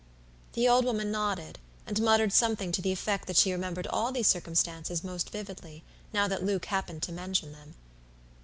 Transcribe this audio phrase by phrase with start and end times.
[0.53, 4.25] The old woman nodded, and muttered something to the effect that she remembered all these
[4.27, 7.75] circumstances most vividly, now that Luke happened to mention them.